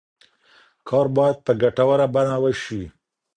کار 0.87 1.07
باید 1.15 1.37
په 1.45 1.51
ګټوره 1.61 2.05
بڼه 2.13 2.37
وشي. 2.43 2.83